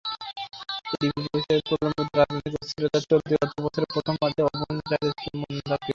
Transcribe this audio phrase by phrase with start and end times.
[0.93, 4.81] ADB বলছে, প্রলম্বিত রাজনৈতিক অস্থিরতায় চলতি অর্থবছরের প্রথমার্ধে অভ্যন্তরীণ
[4.89, 5.87] চাহিদা ছিল মন্দাক্রান্ত।